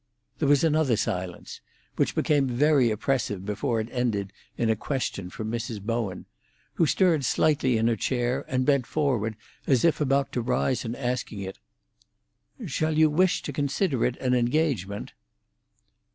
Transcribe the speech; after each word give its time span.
There 0.39 0.47
was 0.47 0.63
another 0.63 0.97
silence, 0.97 1.61
which 1.95 2.15
became 2.15 2.47
very 2.47 2.89
oppressive 2.89 3.45
before 3.45 3.79
it 3.79 3.87
ended 3.91 4.33
in 4.57 4.67
a 4.71 4.75
question 4.75 5.29
from 5.29 5.51
Mrs. 5.51 5.79
Bowen, 5.79 6.25
who 6.73 6.87
stirred 6.87 7.23
slightly 7.23 7.77
in 7.77 7.85
her 7.87 7.95
chair, 7.95 8.43
and 8.47 8.65
bent 8.65 8.87
forward 8.87 9.35
as 9.67 9.85
if 9.85 10.01
about 10.01 10.31
to 10.31 10.41
rise 10.41 10.83
in 10.85 10.95
asking 10.95 11.41
it. 11.41 11.59
"Shall 12.65 12.97
you 12.97 13.11
wish 13.11 13.43
to 13.43 13.53
consider 13.53 14.03
it 14.03 14.17
an 14.17 14.33
engagement?" 14.33 15.13